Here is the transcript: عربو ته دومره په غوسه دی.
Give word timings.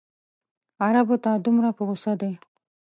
عربو 0.85 1.15
ته 1.23 1.31
دومره 1.45 1.69
په 1.77 1.81
غوسه 1.87 2.13
دی. 2.21 2.31